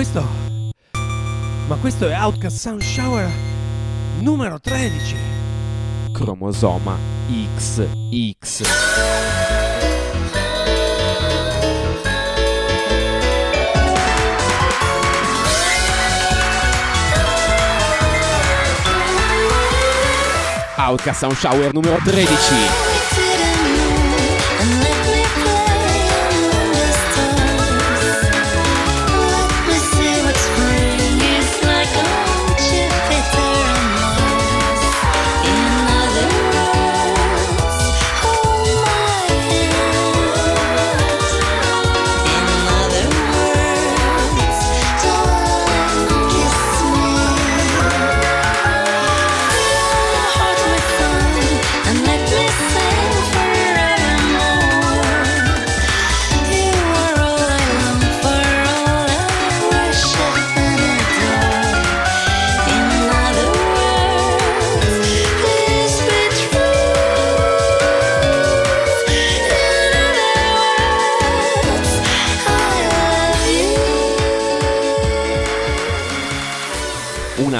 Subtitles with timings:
[0.00, 0.26] questo.
[1.66, 3.30] Ma questo è Outcast Sound Shower
[4.20, 5.14] numero 13.
[6.14, 6.96] Cromosoma
[7.28, 8.62] XX.
[20.76, 22.89] Outcast Sound Shower numero 13.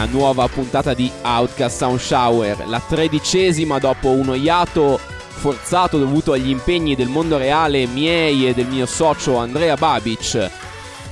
[0.01, 6.49] Una nuova puntata di Outcast Sound Shower, la tredicesima dopo uno iato forzato dovuto agli
[6.49, 10.51] impegni del mondo reale miei e del mio socio Andrea Babic.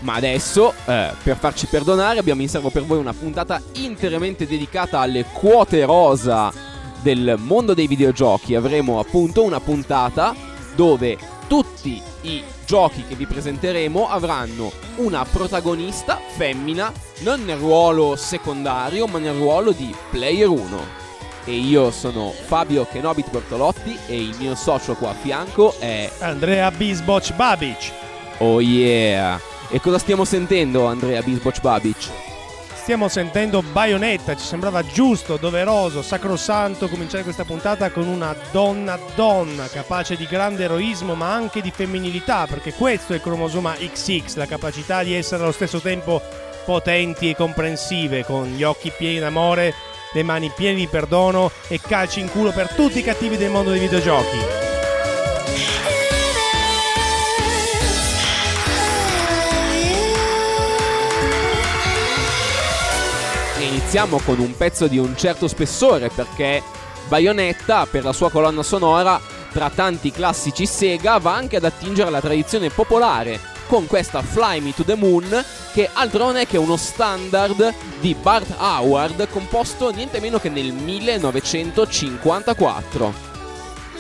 [0.01, 5.01] Ma adesso, eh, per farci perdonare, abbiamo in serbo per voi una puntata interamente dedicata
[5.01, 6.51] alle quote rosa
[7.03, 8.55] del mondo dei videogiochi.
[8.55, 10.35] Avremo appunto una puntata
[10.75, 19.07] dove tutti i giochi che vi presenteremo avranno una protagonista femmina, non nel ruolo secondario,
[19.07, 20.97] ma nel ruolo di player 1.
[21.45, 26.71] E io sono Fabio Kenobit Bortolotti e il mio socio qua a fianco è Andrea
[26.71, 27.93] Bisboc Babic.
[28.39, 29.41] Oh yeah!
[29.71, 32.11] E cosa stiamo sentendo Andrea Bisboc Babic?
[32.89, 39.69] stiamo sentendo Bayonetta, ci sembrava giusto, doveroso, sacrosanto cominciare questa puntata con una donna donna,
[39.69, 44.47] capace di grande eroismo ma anche di femminilità, perché questo è il cromosoma XX, la
[44.47, 46.23] capacità di essere allo stesso tempo
[46.69, 49.73] potenti e comprensive, con gli occhi pieni d'amore,
[50.13, 53.71] le mani piene di perdono e calci in culo per tutti i cattivi del mondo
[53.71, 54.67] dei videogiochi.
[63.59, 66.63] iniziamo con un pezzo di un certo spessore perché
[67.07, 69.19] Bayonetta per la sua colonna sonora
[69.51, 74.75] tra tanti classici Sega va anche ad attingere alla tradizione popolare con questa Fly Me
[74.75, 80.19] to the Moon che altro non è che uno standard di Bart Howard composto niente
[80.19, 83.27] meno che nel 1954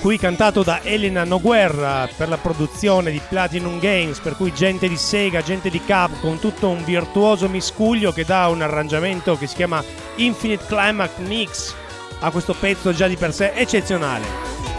[0.01, 4.97] qui cantato da Elena Noguerra per la produzione di Platinum Games, per cui gente di
[4.97, 9.83] Sega, gente di Capcom, tutto un virtuoso miscuglio che dà un arrangiamento che si chiama
[10.17, 11.75] Infinite Climax Mix
[12.21, 14.78] a questo pezzo già di per sé eccezionale.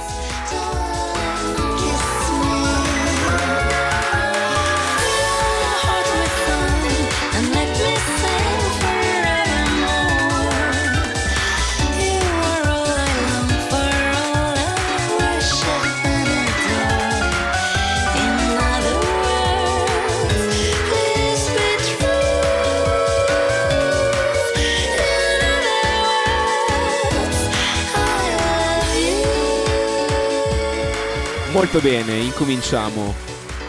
[31.51, 33.15] Molto bene, incominciamo.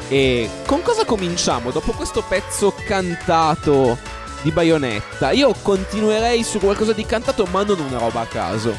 [0.09, 1.71] E con cosa cominciamo?
[1.71, 3.97] Dopo questo pezzo cantato
[4.43, 8.77] di Bayonetta, io continuerei su qualcosa di cantato, ma non una roba a caso.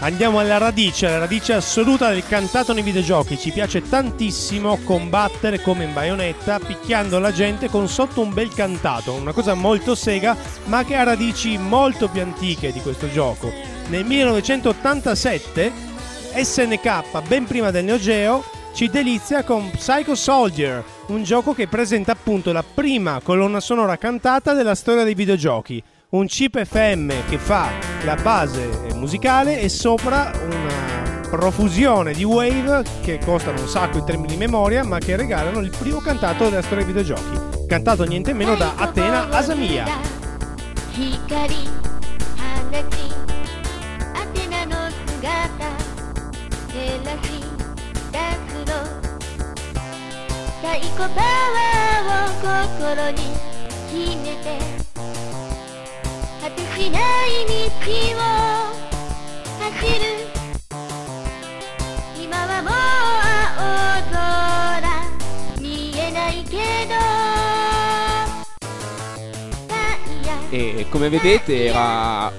[0.00, 3.38] Andiamo alla radice, la radice assoluta del cantato nei videogiochi.
[3.38, 9.12] Ci piace tantissimo combattere come in Bayonetta, picchiando la gente con sotto un bel cantato.
[9.12, 13.52] Una cosa molto sega, ma che ha radici molto più antiche di questo gioco.
[13.86, 15.90] Nel 1987
[16.34, 18.42] SNK, ben prima del Neo Geo,
[18.72, 24.54] ci delizia con Psycho Soldier, un gioco che presenta appunto la prima colonna sonora cantata
[24.54, 25.82] della storia dei videogiochi.
[26.10, 27.70] Un chip FM che fa
[28.04, 34.28] la base musicale e sopra una profusione di wave che costano un sacco in termini
[34.28, 37.66] di memoria, ma che regalano il primo cantato della storia dei videogiochi.
[37.66, 39.86] Cantato niente meno da Atena Asamiya.
[46.72, 46.80] 太
[50.80, 52.32] 鼓パワーを
[52.72, 53.18] 心に
[53.92, 54.56] 秘めて。
[56.40, 57.52] 果てしない道
[58.16, 58.20] を。
[59.60, 59.68] 走
[60.00, 60.04] る。
[62.18, 62.72] 今はもう
[63.60, 63.68] 青
[64.10, 66.94] 空見えないけど。
[70.50, 72.32] e come vedete era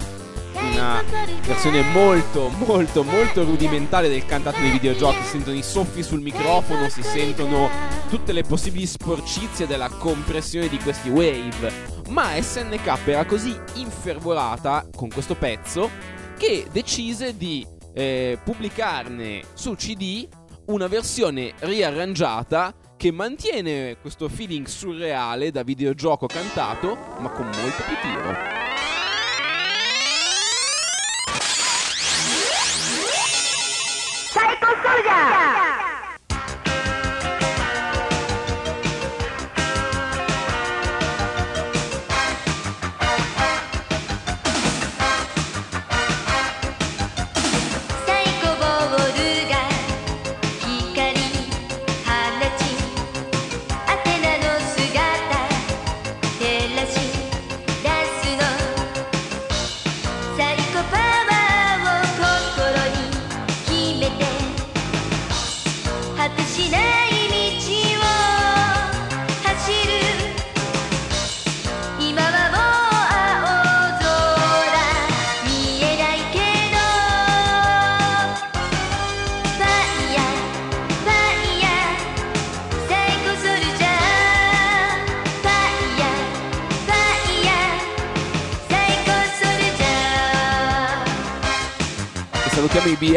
[0.74, 1.04] una
[1.46, 6.90] versione molto molto molto rudimentale del cantato dei videogiochi si sentono i soffi sul microfono
[6.90, 7.70] si sentono
[8.10, 11.72] tutte le possibili sporcizie della compressione di questi wave
[12.10, 15.90] ma SNK era così infervorata con questo pezzo
[16.38, 20.28] che decise di eh, pubblicarne su CD
[20.66, 27.96] una versione riarrangiata che mantiene questo feeling surreale da videogioco cantato, ma con molto più
[28.02, 28.53] tiro.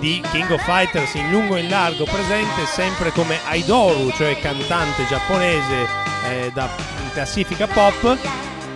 [0.00, 5.06] di King of Fighters in lungo e in largo, presente sempre come Aidoru, cioè cantante
[5.06, 5.86] giapponese
[6.28, 6.68] eh, da
[7.12, 8.16] classifica pop,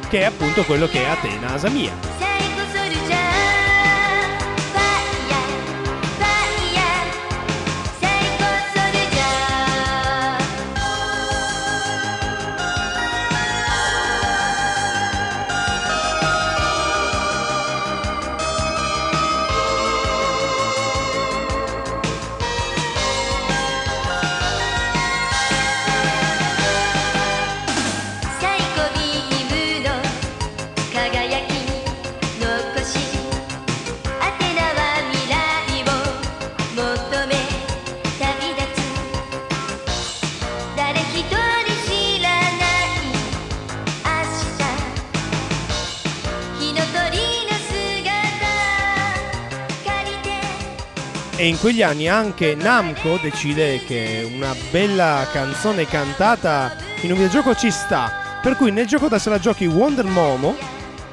[0.09, 2.04] che è appunto quello che è Atena Asamiya.
[51.65, 58.39] Quegli anni anche Namco decide che una bella canzone cantata in un videogioco ci sta.
[58.43, 60.59] Per cui nel gioco da sera giochi Wonder Momo,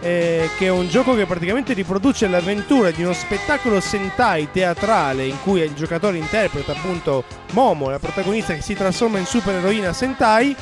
[0.01, 5.37] eh, che è un gioco che praticamente riproduce l'avventura di uno spettacolo Sentai teatrale in
[5.41, 10.53] cui il giocatore interpreta appunto Momo, la protagonista che si trasforma in supereroina Sentai,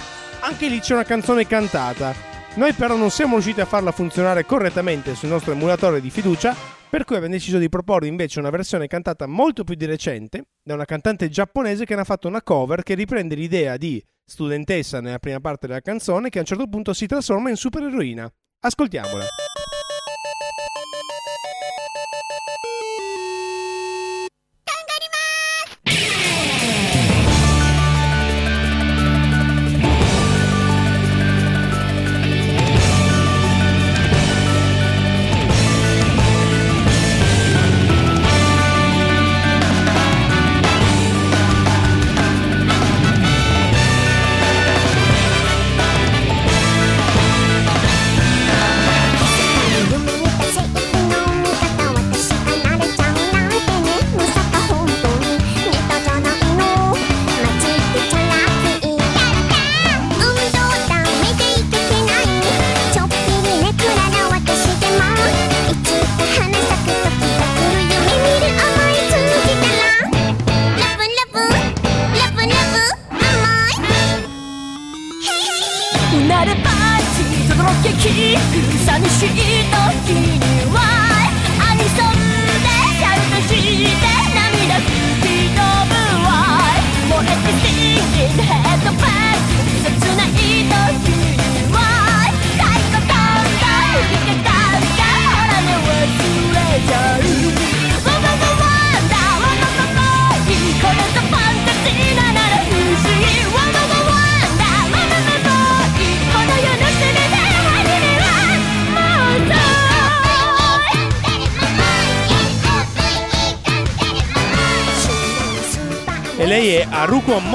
[0.41, 2.13] anche lì c'è una canzone cantata.
[2.53, 7.05] Noi però non siamo riusciti a farla funzionare correttamente sul nostro emulatore di fiducia per
[7.05, 10.85] cui abbiamo deciso di proporre invece una versione cantata molto più di recente da una
[10.85, 15.39] cantante giapponese che ne ha fatto una cover che riprende l'idea di studentessa nella prima
[15.39, 18.31] parte della canzone che a un certo punto si trasforma in supereroina.
[18.61, 19.25] Ascoltiamola.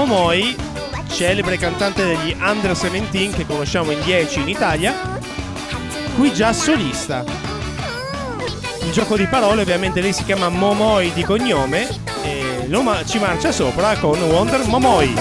[0.07, 0.55] Momoi,
[1.09, 4.93] celebre cantante degli Under 17 che conosciamo in 10 in Italia,
[6.15, 7.25] qui già solista.
[8.83, 11.89] Il gioco di parole ovviamente lei si chiama Momoi di cognome
[12.23, 15.15] e ma- ci marcia sopra con Wonder Momoi.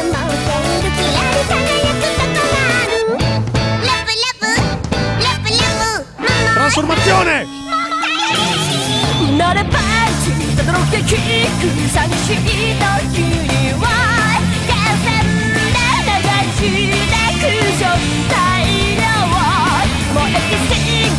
[6.54, 7.46] trasformazione!
[9.38, 9.64] Not
[16.64, 16.72] キー
[17.12, 18.64] ダクション大
[18.96, 19.04] 量
[20.14, 21.13] 燃え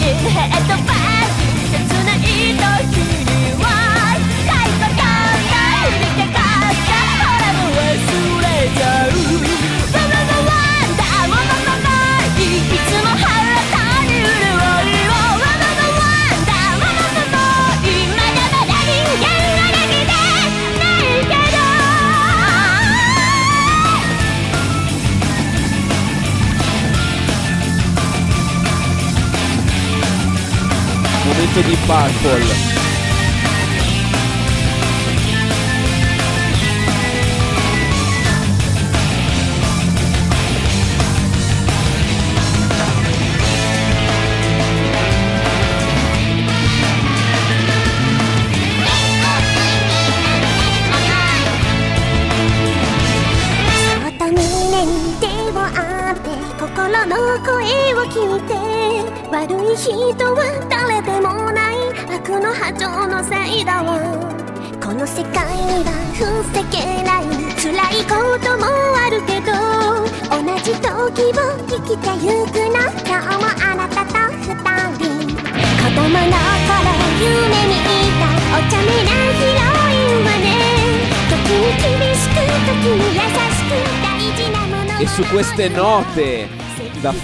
[32.05, 32.64] Gospel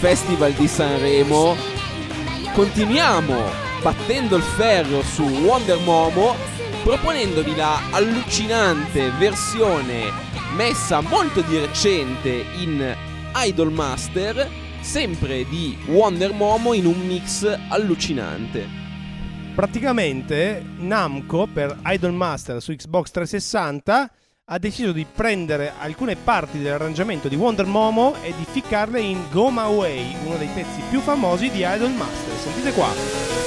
[0.00, 1.54] Festival di Sanremo.
[2.54, 3.36] Continuiamo
[3.82, 6.34] battendo il ferro su Wonder Momo,
[6.82, 10.10] proponendovi la allucinante versione
[10.56, 12.96] messa molto di recente in
[13.44, 14.48] Idol Master,
[14.80, 18.66] sempre di Wonder Momo in un mix allucinante.
[19.54, 24.10] Praticamente Namco per Idol Master su Xbox 360
[24.52, 29.68] ha deciso di prendere alcune parti dell'arrangiamento di Wonder Momo e di ficcarle in Goma
[29.68, 32.36] My Way, uno dei pezzi più famosi di Idol Master.
[32.36, 33.38] Sentite qua.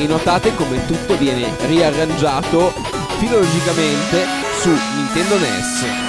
[0.00, 2.72] e notate come tutto viene riarrangiato
[3.18, 4.24] filologicamente
[4.60, 6.07] su Nintendo NES.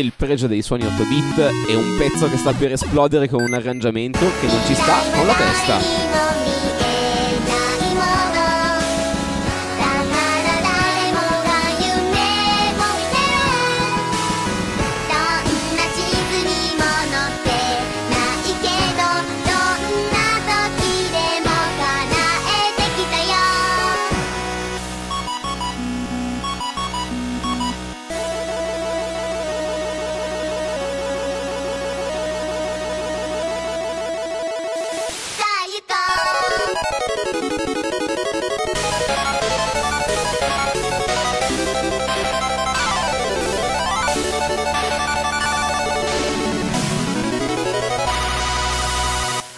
[0.00, 3.42] sicuramente il pregio dei suoni 8 bit è un pezzo che sta per esplodere con
[3.42, 6.59] un arrangiamento che non ci sta con la testa.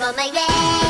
[0.03, 0.82] for my way.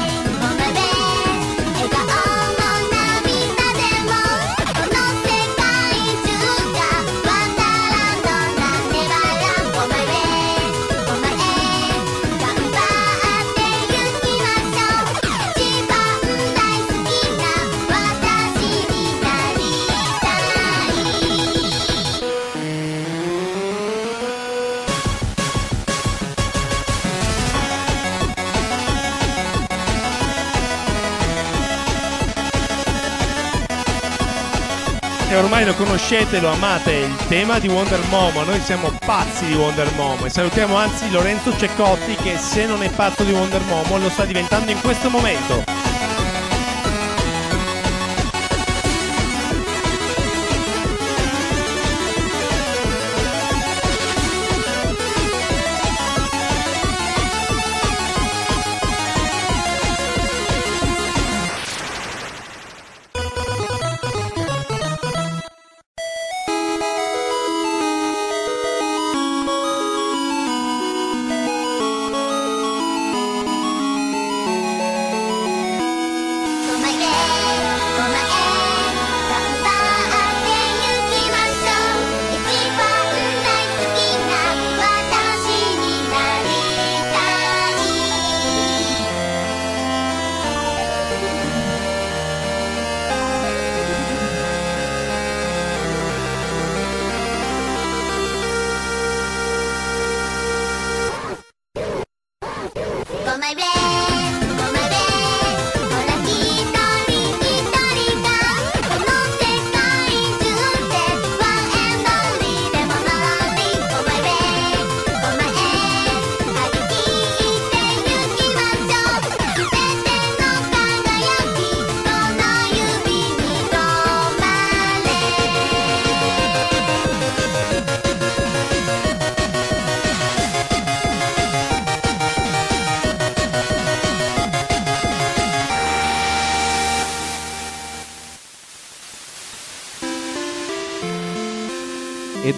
[35.72, 38.42] Lo conoscete, lo amate, il tema di Wonder Momo.
[38.44, 42.90] Noi siamo pazzi di Wonder Momo e salutiamo anzi Lorenzo Ceccotti che se non è
[42.90, 45.71] pazzo di Wonder Momo lo sta diventando in questo momento.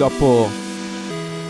[0.09, 0.51] Dopo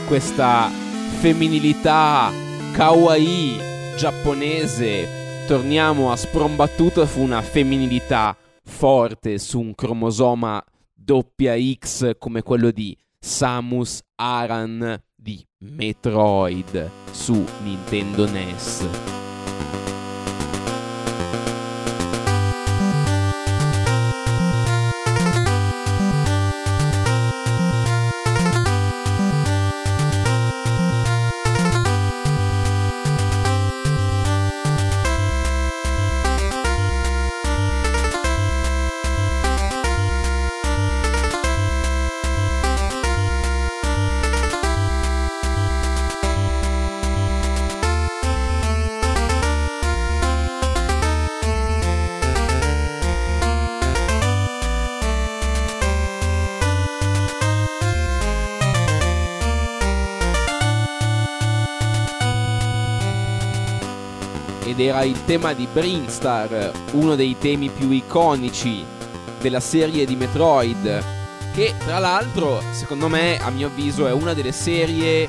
[0.06, 0.70] questa
[1.18, 2.30] femminilità
[2.72, 3.58] kawaii
[3.96, 12.70] giapponese, torniamo a sprombattuto su una femminilità forte, su un cromosoma doppia X come quello
[12.70, 19.23] di Samus Aran di Metroid su Nintendo NES.
[65.04, 68.84] Il tema di Brinstar, uno dei temi più iconici
[69.40, 71.04] della serie di Metroid,
[71.52, 75.28] che tra l'altro, secondo me, a mio avviso, è una delle serie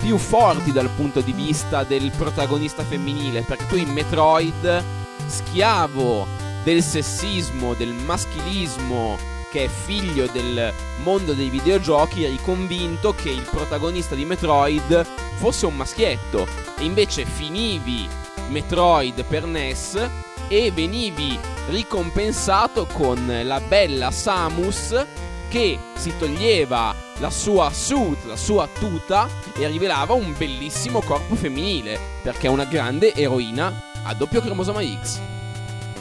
[0.00, 4.84] più forti dal punto di vista del protagonista femminile, perché tu in Metroid,
[5.26, 6.26] schiavo
[6.62, 9.18] del sessismo, del maschilismo,
[9.50, 15.06] che è figlio del mondo dei videogiochi, eri convinto che il protagonista di Metroid
[15.36, 18.08] fosse un maschietto, e invece finivi
[18.54, 20.08] Metroid per NES
[20.46, 21.36] e venivi
[21.70, 25.06] ricompensato con la bella Samus
[25.48, 31.98] che si toglieva la sua suit, la sua tuta e rivelava un bellissimo corpo femminile
[32.22, 33.72] perché è una grande eroina
[34.04, 35.20] a doppio cromosoma X.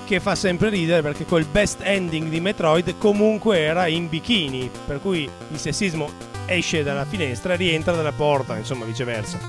[0.06, 5.02] Che fa sempre ridere perché col best ending di Metroid comunque era in bikini, per
[5.02, 6.08] cui il sessismo
[6.46, 9.40] esce dalla finestra e rientra dalla porta, insomma viceversa.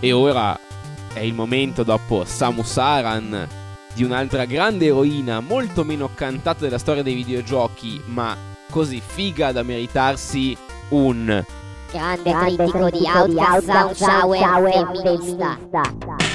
[0.00, 0.58] E ora
[1.12, 3.48] è il momento dopo Samus Aran
[3.94, 8.36] di un'altra grande eroina molto meno cantata della storia dei videogiochi, ma
[8.70, 10.56] così figa da meritarsi
[10.90, 11.44] un
[11.90, 16.29] grande critico di Outcast Sound Shower femminista.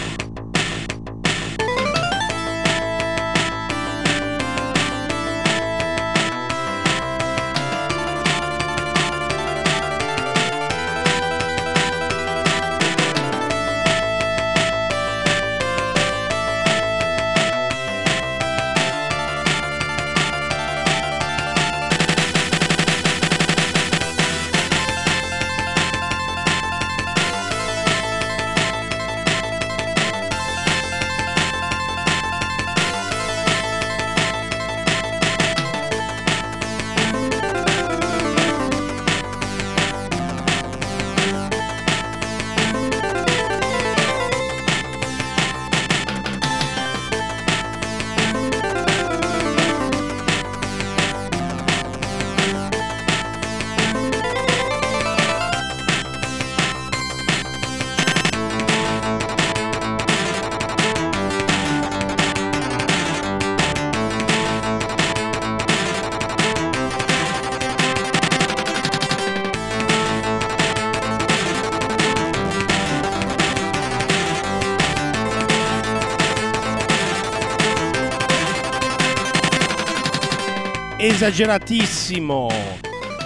[81.26, 82.50] Esageratissimo.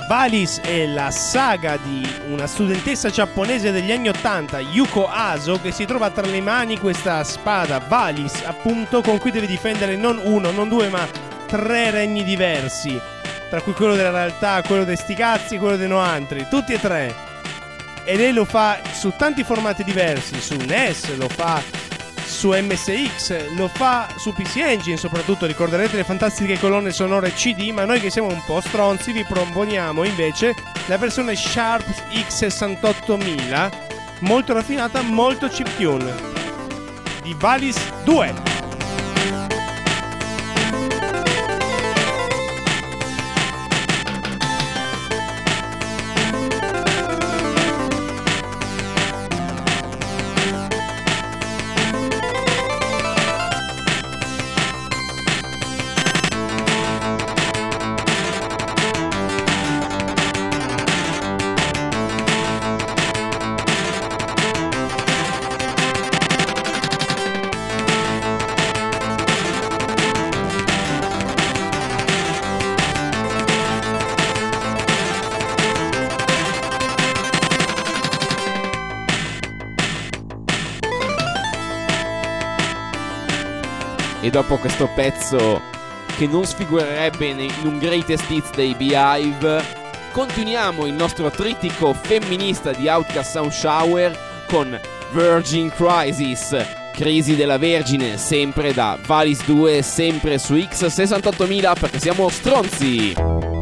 [0.08, 5.86] Valis è la saga di una studentessa giapponese degli anni 80, Yuko Aso, che si
[5.86, 10.70] trova tra le mani questa spada Valis, appunto, con cui deve difendere non uno, non
[10.70, 11.06] due, ma
[11.46, 13.00] tre regni diversi.
[13.50, 16.80] Tra cui quello della realtà, quello dei sti cazzi e quello dei noantri, tutti e
[16.80, 17.14] tre.
[18.06, 21.62] E lei lo fa su tanti formati diversi, su NES, lo fa
[22.40, 27.84] su MSX, lo fa su PC Engine, soprattutto ricorderete le fantastiche colonne sonore CD, ma
[27.84, 33.72] noi che siamo un po' stronzi vi proponiamo invece la versione Sharp X68000,
[34.20, 36.14] molto raffinata, molto chiptune,
[37.22, 38.49] di Valis 2.
[84.22, 85.62] E dopo questo pezzo
[86.18, 89.64] che non sfigurerebbe in un greatest hits dei Beehive,
[90.12, 94.78] continuiamo il nostro trittico femminista di Outcast Sound Shower con
[95.12, 96.56] Virgin Crisis,
[96.92, 103.59] Crisi della Vergine, sempre da Valis 2, sempre su X68000 perché siamo stronzi!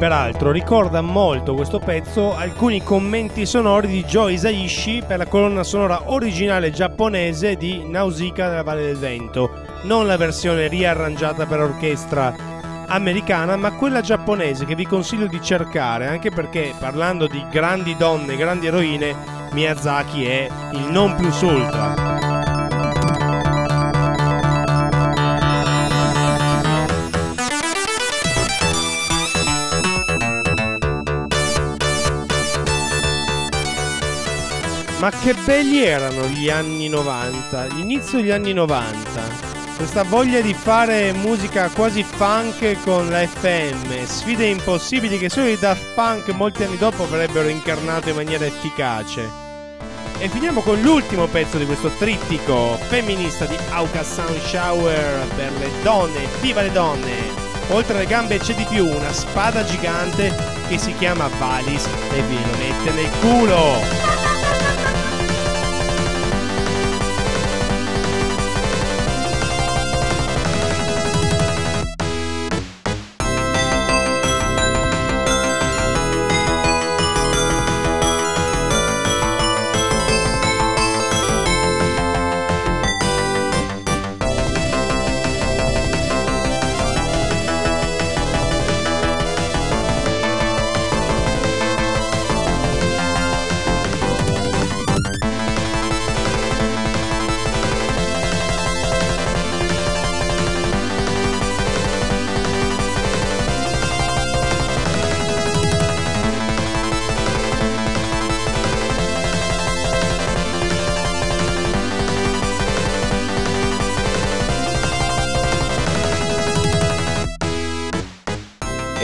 [0.00, 6.04] Peraltro, ricorda molto questo pezzo alcuni commenti sonori di Joe Isaishi per la colonna sonora
[6.06, 9.50] originale giapponese di Nausicaa della Valle del Vento,
[9.82, 12.34] non la versione riarrangiata per orchestra
[12.86, 18.36] americana, ma quella giapponese che vi consiglio di cercare, anche perché parlando di grandi donne,
[18.36, 19.14] grandi eroine,
[19.52, 21.99] Miyazaki è il non plus ultra.
[35.00, 38.98] Ma che belli erano gli anni 90, l'inizio degli anni 90.
[39.74, 45.56] Questa voglia di fare musica quasi funk con la FM, sfide impossibili che solo i
[45.58, 49.26] Daft Punk molti anni dopo avrebbero incarnato in maniera efficace.
[50.18, 55.70] E finiamo con l'ultimo pezzo di questo trittico femminista di Auca Sound Shower per le
[55.82, 57.48] donne, viva le donne!
[57.70, 60.30] Oltre alle gambe c'è di più, una spada gigante
[60.68, 64.09] che si chiama Valis e vi lo mette nel culo!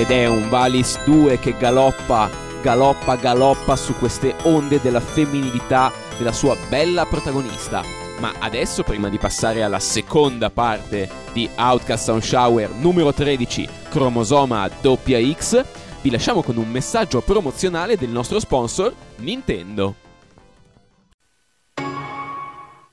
[0.05, 2.29] ed è un Valis 2 che galoppa,
[2.61, 7.83] galoppa, galoppa su queste onde della femminilità della sua bella protagonista.
[8.19, 14.69] Ma adesso, prima di passare alla seconda parte di Outcast Sound Shower numero 13, Cromosoma
[14.69, 15.65] XX,
[16.01, 19.95] vi lasciamo con un messaggio promozionale del nostro sponsor Nintendo.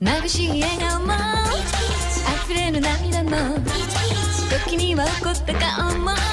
[0.01, 1.13] 眩しい笑顔も
[2.45, 3.31] 溢れる涙も
[4.65, 6.32] 時には怒った顔も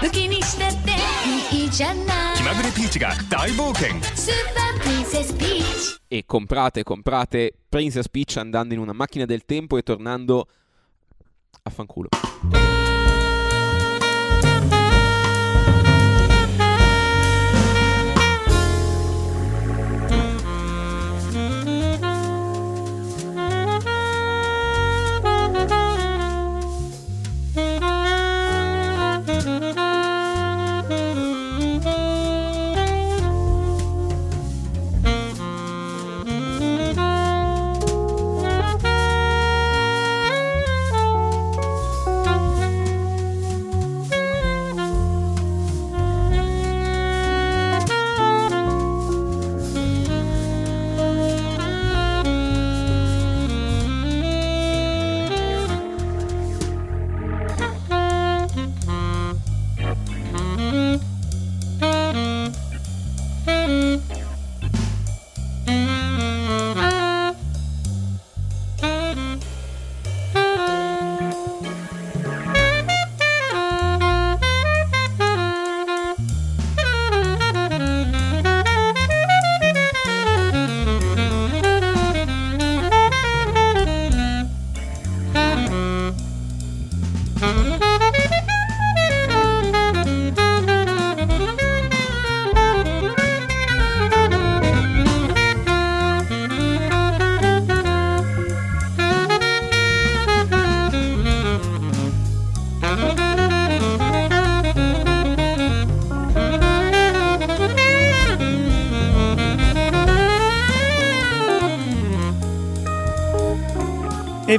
[0.00, 10.46] 武器にしたっていいじゃない気まぐれピーチが大冒険スーパープリンセスピーチ E comprate, comprate Princess Peach andando in una macchina del tempo e tornando
[11.62, 12.10] a fanculo.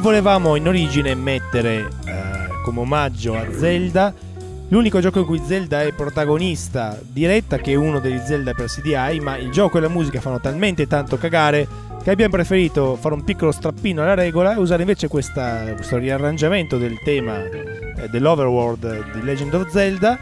[0.01, 4.15] Volevamo in origine mettere eh, come omaggio a Zelda
[4.69, 9.19] l'unico gioco in cui Zelda è protagonista diretta che è uno degli Zelda per CDI,
[9.21, 11.67] ma il gioco e la musica fanno talmente tanto cagare
[12.03, 16.79] che abbiamo preferito fare un piccolo strappino alla regola e usare invece questa- questo riarrangiamento
[16.79, 20.19] del tema eh, dell'Overworld di Legend of Zelda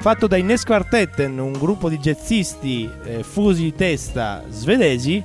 [0.00, 5.22] fatto dai Nes Quartetten, un gruppo di jazzisti eh, fusi di testa svedesi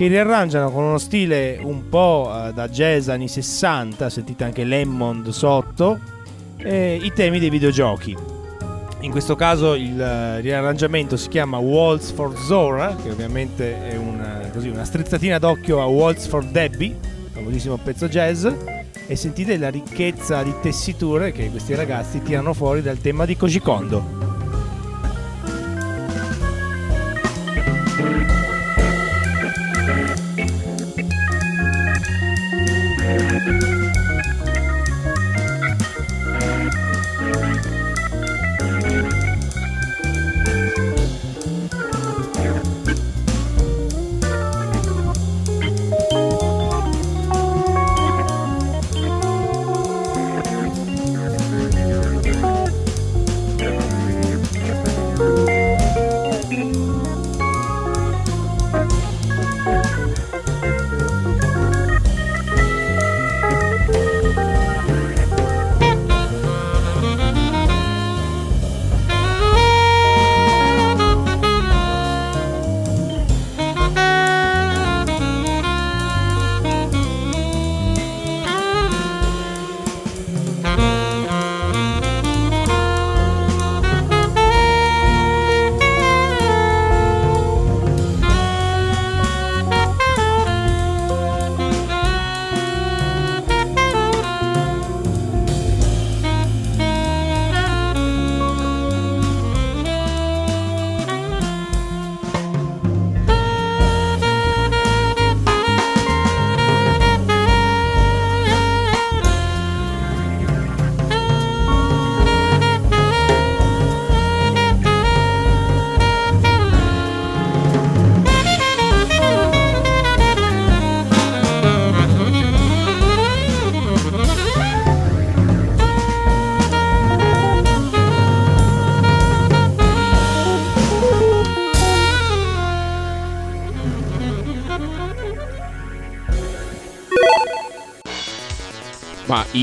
[0.00, 5.28] che riarrangiano con uno stile un po' eh, da jazz anni 60, sentite anche Lemond
[5.28, 5.98] sotto,
[6.56, 8.16] eh, i temi dei videogiochi.
[9.00, 14.48] In questo caso il eh, riarrangiamento si chiama Waltz for Zora, che ovviamente è una,
[14.50, 16.96] così, una strizzatina d'occhio a Waltz for Debbie,
[17.32, 18.46] famosissimo pezzo jazz,
[19.06, 23.60] e sentite la ricchezza di tessiture che questi ragazzi tirano fuori dal tema di Koji
[23.60, 24.29] Kondo.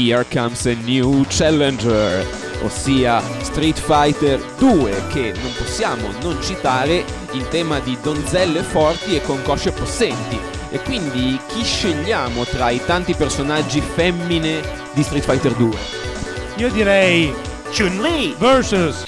[0.05, 2.25] Here comes a new challenger.
[2.63, 9.21] ossia Street Fighter 2, che non possiamo non citare in tema di donzelle forti e
[9.21, 10.39] con cosce possenti.
[10.69, 14.61] E quindi chi scegliamo tra i tanti personaggi femmine
[14.93, 15.77] di Street Fighter 2?
[16.57, 17.33] Io direi
[17.75, 19.03] Chun-Li, versus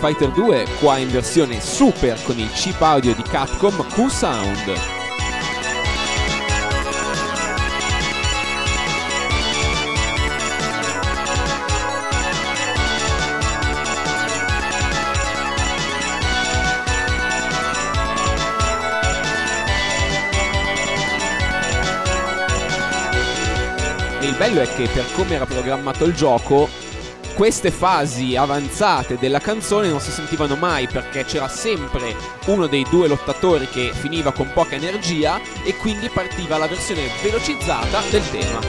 [0.00, 4.98] Fighter 2 qua in versione super con il chip audio di Capcom Q-Sound.
[24.38, 26.66] Bello è che per come era programmato il gioco,
[27.40, 32.14] queste fasi avanzate della canzone non si sentivano mai perché c'era sempre
[32.48, 38.02] uno dei due lottatori che finiva con poca energia e quindi partiva la versione velocizzata
[38.10, 38.60] del tema.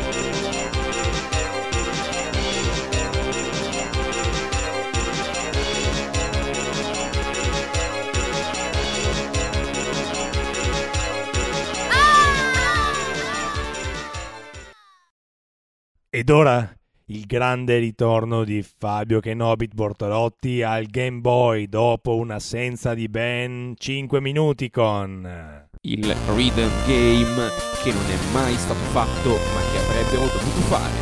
[16.10, 16.80] Ed ora
[17.12, 24.21] il grande ritorno di Fabio Kenobit Bortolotti al Game Boy dopo un'assenza di ben 5
[24.21, 27.50] minuti con Il rhythm game
[27.84, 31.00] che non è mai stato fatto ma che avrebbero dovuto fare.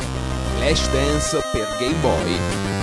[0.56, 2.78] Flash Dance per Game Boy.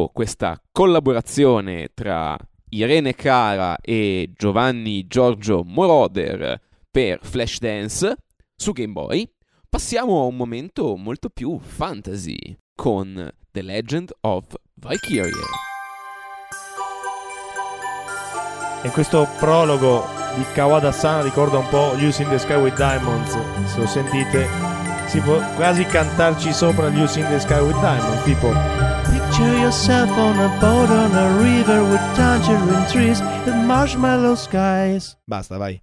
[0.00, 2.36] Dopo questa collaborazione tra
[2.70, 8.16] Irene Cara e Giovanni Giorgio Moroder per Flashdance
[8.56, 9.28] su Game Boy,
[9.68, 15.32] passiamo a un momento molto più fantasy con The Legend of Valkyrie.
[18.82, 23.36] E questo prologo di Kawada-san ricorda un po' Using the Sky with Diamonds.
[23.66, 24.48] Se lo sentite,
[25.06, 28.22] si può quasi cantarci sopra Using the Sky with Diamonds.
[28.22, 28.52] Tipo,
[29.40, 35.16] Picture yourself on a boat on a river with tangerine trees and marshmallow skies.
[35.26, 35.80] Basta, vai.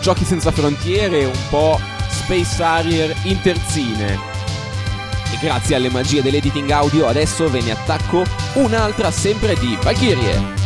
[0.00, 4.18] Giochi senza frontiere, un po' Space Harrier in terzine.
[5.32, 8.24] E grazie alle magie dell'editing audio adesso ve ne attacco
[8.54, 10.56] un'altra sempre di Valkyrie.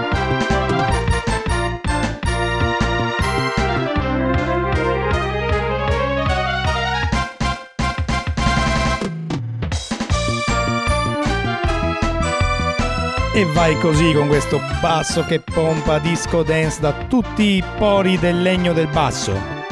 [13.39, 18.41] E vai così con questo basso che pompa disco dance da tutti i pori del
[18.41, 19.31] legno del basso.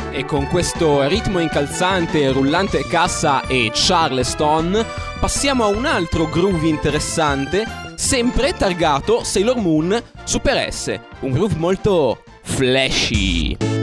[0.09, 4.86] E con questo ritmo incalzante, rullante cassa e Charleston,
[5.20, 7.65] passiamo a un altro groove interessante,
[7.95, 10.97] sempre targato Sailor Moon Super S.
[11.20, 13.76] Un groove molto flashy.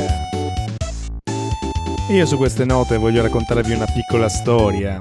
[0.00, 0.30] Yeah!
[2.10, 5.00] Io su queste note voglio raccontarvi una piccola storia.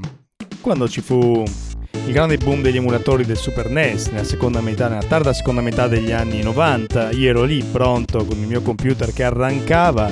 [0.62, 1.44] Quando ci fu
[1.92, 5.88] il grande boom degli emulatori del Super NES nella seconda metà, nella tarda seconda metà
[5.88, 10.12] degli anni 90, io ero lì pronto con il mio computer che arrancava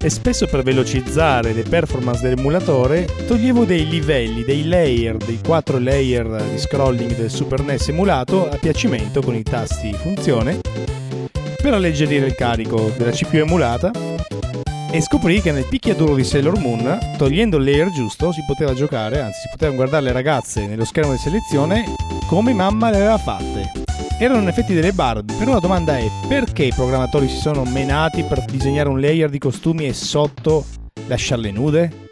[0.00, 6.42] e spesso per velocizzare le performance dell'emulatore toglievo dei livelli, dei layer, dei 4 layer
[6.42, 10.58] di scrolling del Super NES emulato a piacimento con i tasti funzione
[11.62, 14.11] per alleggerire il carico della CPU emulata
[14.94, 19.20] e scoprì che nel picchiaduro di Sailor Moon, togliendo il layer giusto, si poteva giocare,
[19.20, 21.94] anzi si potevano guardare le ragazze nello schermo di selezione
[22.26, 23.72] come mamma le aveva fatte.
[24.18, 28.22] Erano in effetti delle Barbie, però la domanda è perché i programmatori si sono menati
[28.22, 30.66] per disegnare un layer di costumi e sotto
[31.06, 32.10] lasciarle nude?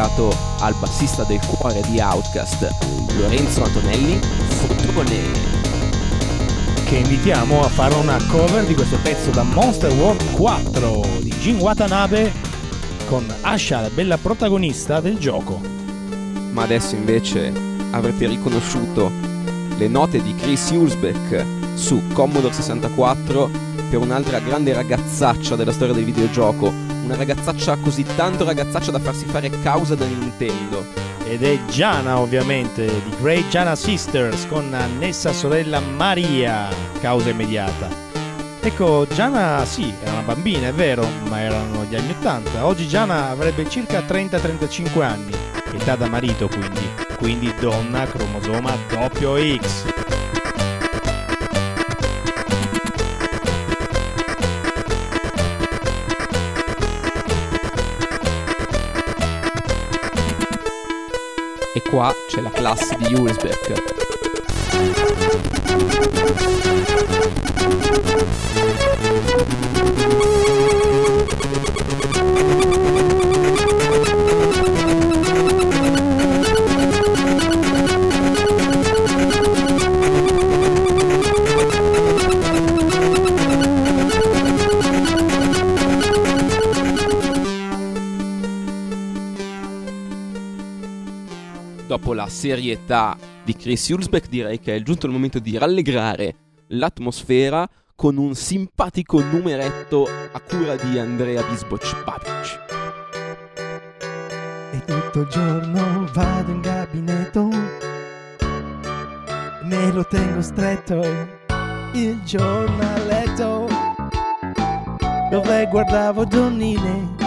[0.00, 2.68] Dedicato al bassista del cuore di Outcast,
[3.18, 5.48] Lorenzo Antonelli Fotone.
[6.84, 11.58] Che invitiamo a fare una cover di questo pezzo da Monster World 4 di Jin
[11.58, 12.32] Watanabe
[13.06, 15.60] con Asha, la bella protagonista del gioco.
[16.52, 17.52] Ma adesso invece
[17.90, 19.10] avrete riconosciuto
[19.76, 21.44] le note di Chris Hulsbeck
[21.74, 23.50] su Commodore 64
[23.90, 26.89] per un'altra grande ragazzaccia della storia del videogioco.
[27.04, 30.84] Una ragazzaccia così tanto ragazzaccia da farsi fare causa da Nintendo.
[31.24, 36.68] Ed è Giana ovviamente, di Great Giana Sisters con annessa sorella Maria,
[37.00, 37.88] causa immediata.
[38.62, 42.66] Ecco, Giana sì, era una bambina, è vero, ma erano gli anni 80.
[42.66, 45.32] Oggi Giana avrebbe circa 30-35 anni,
[45.72, 46.86] età da marito quindi,
[47.16, 49.99] quindi donna cromosoma doppio X.
[61.90, 63.98] qua c'è la classe di Hulsbeck.
[92.30, 96.34] Serietà di Chris Hulsbeck direi che è giunto il momento di rallegrare
[96.68, 102.60] l'atmosfera con un simpatico numeretto a cura di Andrea Bisboc Babic.
[104.72, 107.48] E tutto il giorno vado in gabinetto,
[109.64, 111.02] me lo tengo stretto,
[111.92, 113.68] il giornaletto,
[115.30, 117.19] dove guardavo donnine,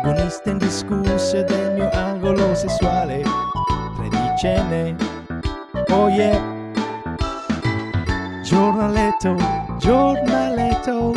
[0.00, 3.22] protagoniste indiscusse del mio angolo sessuale,
[3.96, 4.96] tredicenne,
[5.90, 6.56] oh yeah.
[8.42, 9.36] Giornaletto,
[9.78, 11.12] giornaletto,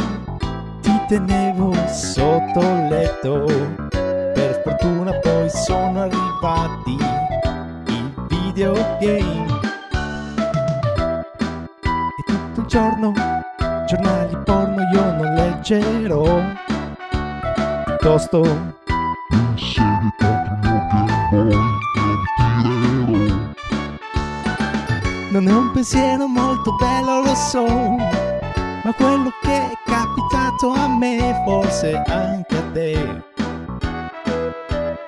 [0.81, 2.59] ti tenevo sotto
[2.89, 3.45] letto.
[3.89, 6.97] Per fortuna poi sono arrivati
[7.87, 9.59] i videogame.
[11.83, 13.13] E tutto il giorno,
[13.85, 16.70] giornali porno io non leggerò.
[18.01, 18.41] Piuttosto
[25.29, 31.43] Non è un pensiero molto bello, lo so, ma quello che è capitato a me,
[31.45, 33.23] forse anche a te.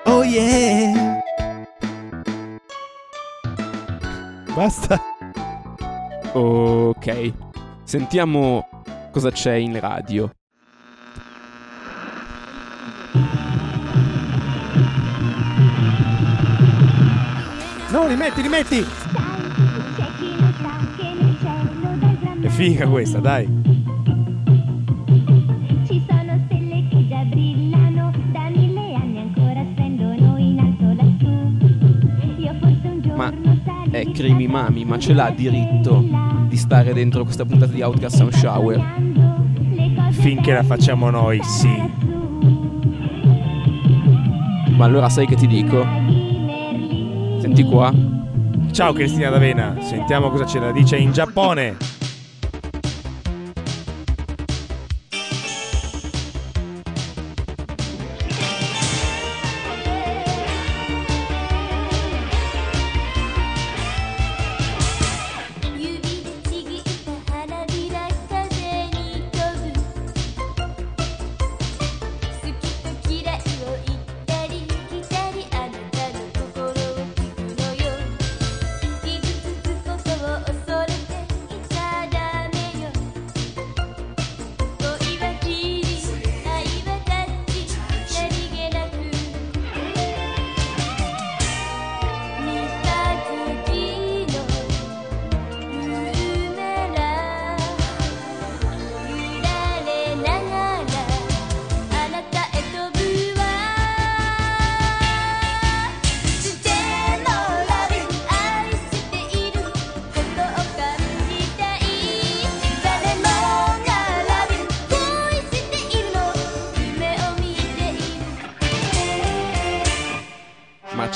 [0.04, 1.20] Oh yeah!
[4.54, 5.00] Basta.
[6.32, 7.32] Ok,
[7.82, 8.68] sentiamo
[9.10, 10.30] cosa c'è in radio.
[17.94, 18.84] No, rimetti, rimetti!
[22.40, 23.46] È figa questa, dai.
[25.86, 32.40] Ci sono stelle che già brillano, da mille anni ancora spendono in alto lassù.
[32.40, 33.32] Io forse un giorno Ma
[33.92, 36.04] è Crimi Mami, ma ce l'ha diritto
[36.48, 38.84] di stare dentro questa puntata di Outcast Sound Shower?
[40.10, 41.80] Finché la facciamo noi, sì.
[44.76, 46.23] Ma allora sai che ti dico?
[47.62, 47.92] Qua.
[48.72, 51.93] Ciao Cristina D'Avena, sentiamo cosa ce la dice in Giappone.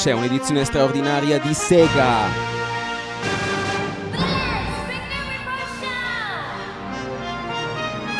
[0.08, 2.28] C'è un'edizione straordinaria di Sega.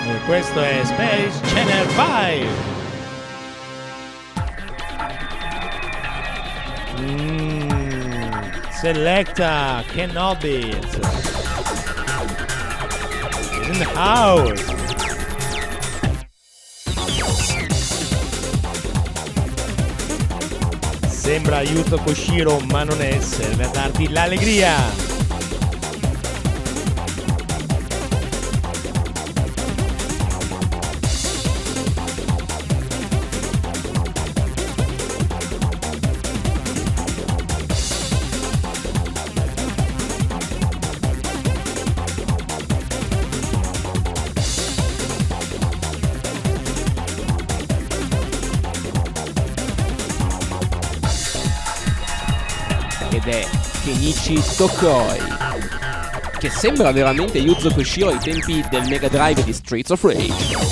[0.06, 2.46] E questo è Space Channel 5.
[7.00, 7.70] Mm,
[8.68, 10.78] Selecta Kenobi.
[13.62, 14.77] In the house.
[21.58, 25.07] Aiuto Koshiro, ma non è, serve a darti l'allegria.
[54.28, 55.18] Kenichi Tokoi
[56.38, 60.66] che sembra veramente Yuzo Koshiro ai tempi del Mega Drive di Streets of Rage.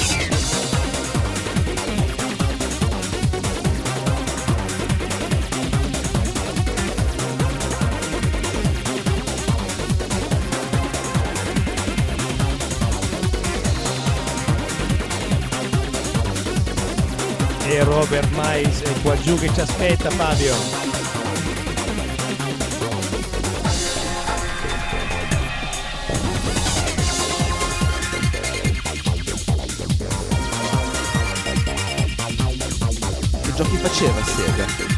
[17.68, 20.95] E Robert Mais è qua giù che ci aspetta Fabio.
[33.82, 34.95] Faceva Sega?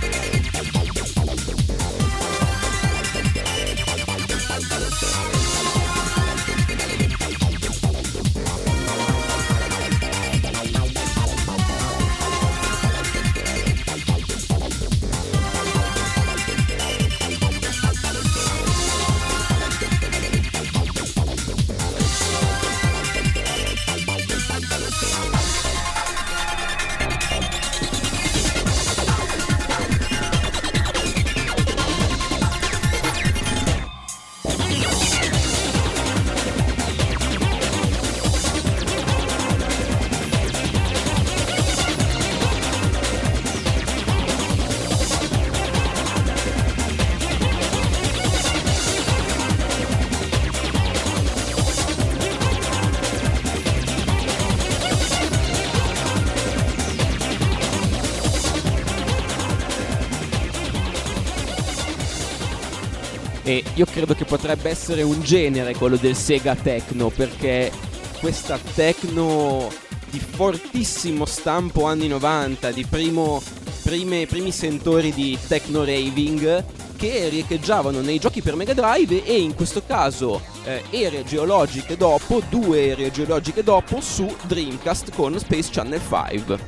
[63.99, 67.73] Credo che potrebbe essere un genere quello del Sega Techno, perché
[68.21, 69.69] questa techno
[70.09, 73.43] di fortissimo stampo anni 90, di primo,
[73.83, 79.57] prime- primi sentori di techno raving che riecheggiavano nei giochi per Mega Drive e in
[79.57, 86.01] questo caso eh, ere geologiche dopo, due ere geologiche dopo su Dreamcast con Space Channel
[86.01, 86.59] 5.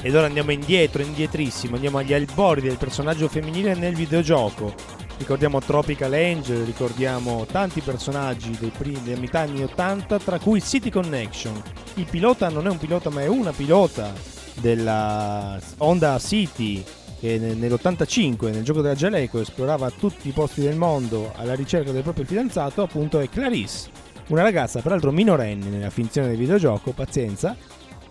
[0.00, 5.02] Ed ora andiamo indietro, indietrissimo, andiamo agli albori del personaggio femminile nel videogioco.
[5.16, 10.90] Ricordiamo Tropical Angel, ricordiamo tanti personaggi dei primi, della metà anni 80, tra cui City
[10.90, 11.62] Connection.
[11.94, 14.12] Il pilota non è un pilota, ma è una pilota
[14.60, 16.84] della Honda City
[17.20, 21.90] che ne- nell'85 nel gioco della Jaleco esplorava tutti i posti del mondo alla ricerca
[21.90, 23.88] del proprio fidanzato, appunto è Clarice,
[24.26, 27.56] una ragazza peraltro minorenne nella finzione del videogioco, pazienza,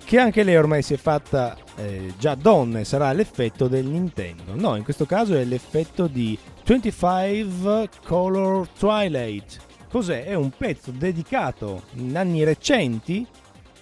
[0.04, 4.54] che anche lei ormai si è fatta eh, già donna e sarà l'effetto del Nintendo.
[4.56, 9.60] No, in questo caso è l'effetto di 25 Color Twilight.
[9.90, 10.24] Cos'è?
[10.24, 13.28] È un pezzo dedicato in anni recenti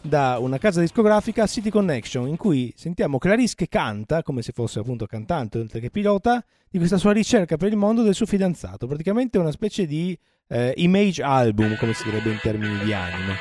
[0.02, 4.80] da una casa discografica City Connection in cui sentiamo Clarice che canta come se fosse
[4.80, 8.88] appunto cantante oltre che pilota di questa sua ricerca per il mondo del suo fidanzato
[8.88, 10.18] praticamente una specie di
[10.48, 13.36] eh, image album come si direbbe in termini di anime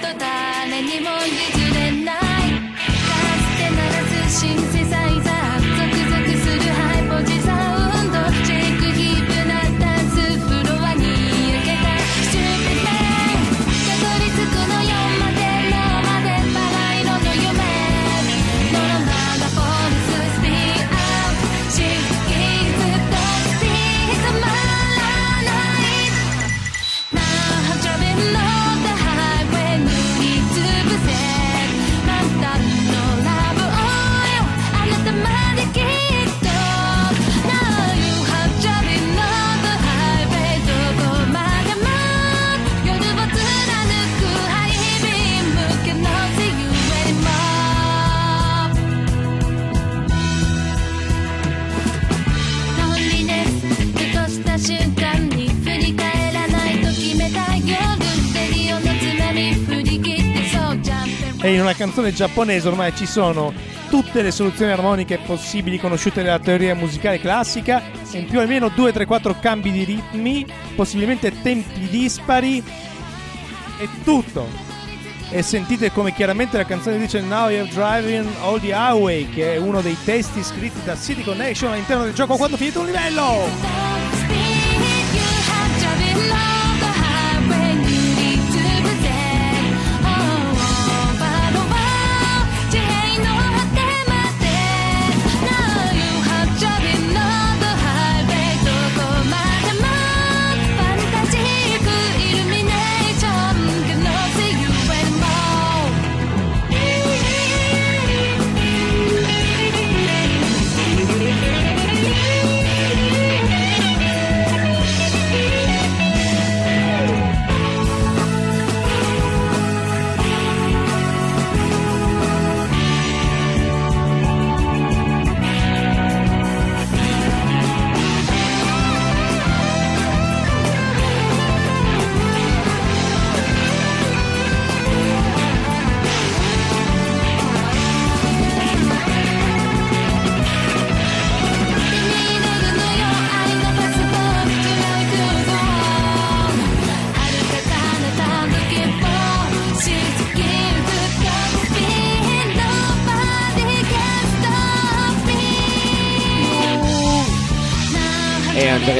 [0.00, 1.57] と誰にも譲
[61.78, 63.54] canzone giapponese ormai ci sono
[63.88, 67.80] tutte le soluzioni armoniche possibili conosciute nella teoria musicale classica,
[68.12, 72.62] in più almeno 2, 3, 4 cambi di ritmi, possibilmente tempi dispari,
[73.78, 74.66] e tutto.
[75.30, 79.56] E sentite come chiaramente la canzone dice Now you're driving all the highway, che è
[79.56, 83.77] uno dei testi scritti da City Connection all'interno del gioco quando finito un livello.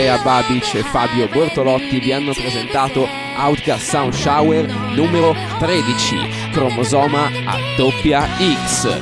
[0.09, 3.07] Andrea Babic e Fabio Bortolotti vi hanno presentato
[3.37, 8.27] Outcast Sound Shower numero 13, cromosoma a doppia
[8.67, 9.01] X.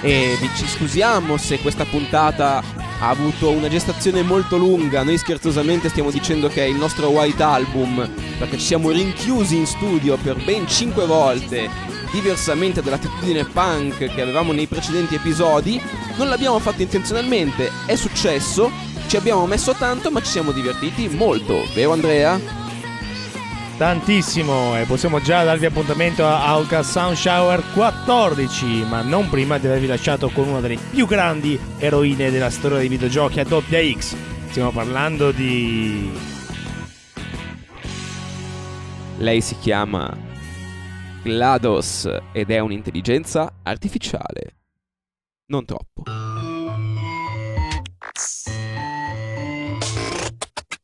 [0.00, 2.62] E vi ci scusiamo se questa puntata
[3.00, 5.02] ha avuto una gestazione molto lunga.
[5.02, 9.66] Noi scherzosamente stiamo dicendo che è il nostro White Album perché ci siamo rinchiusi in
[9.66, 11.68] studio per ben 5 volte,
[12.14, 15.82] diversamente dall'attitudine punk che avevamo nei precedenti episodi.
[16.16, 18.70] Non l'abbiamo fatto intenzionalmente, è successo,
[19.08, 22.38] ci abbiamo messo tanto ma ci siamo divertiti molto, vero Andrea?
[23.76, 29.66] Tantissimo e possiamo già darvi appuntamento a Outcast Sound Shower 14, ma non prima di
[29.66, 34.14] avervi lasciato con una delle più grandi eroine della storia dei videogiochi a doppia X.
[34.50, 36.12] Stiamo parlando di...
[39.18, 40.33] Lei si chiama
[41.24, 44.58] GLaDOS ed è un'intelligenza artificiale.
[45.46, 46.02] Non troppo.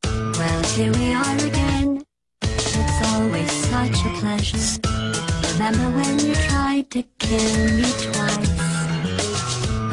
[0.01, 2.01] Well, here we are again.
[2.41, 4.79] It's always such a pleasure.
[5.53, 8.49] Remember when you tried to kill me twice?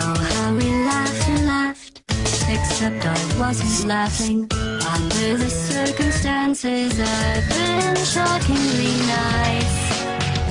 [0.00, 2.02] Oh, how we laughed and laughed.
[2.48, 4.48] Except I wasn't laughing.
[4.50, 9.97] Under the circumstances, I've been shockingly nice.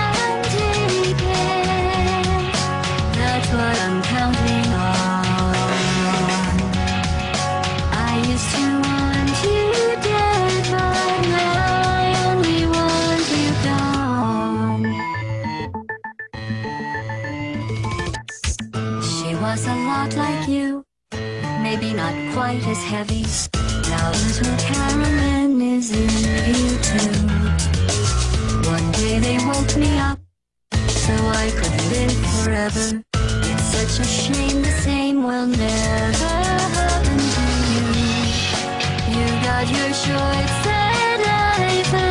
[3.14, 5.56] That's what I'm counting on.
[7.94, 9.66] I used to want you
[10.02, 11.70] dead, but now
[12.02, 14.86] I only want you gone.
[19.04, 20.84] She was a lot like you,
[21.62, 23.26] maybe not quite as heavy.
[23.90, 26.10] Now little Carolyn is in
[26.56, 27.41] you too.
[29.12, 30.20] Day they woke me up
[30.88, 31.12] so
[31.44, 33.04] I could live forever.
[33.52, 37.88] It's such a shame the same will never happen to you.
[39.12, 42.11] You got your short set life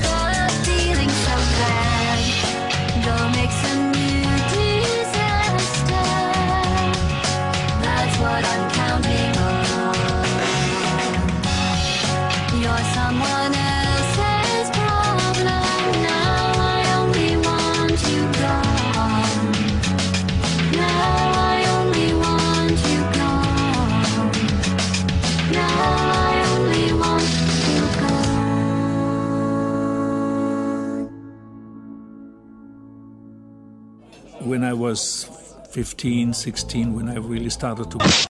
[34.91, 35.23] was
[35.69, 38.30] 15, 16 when I really started to.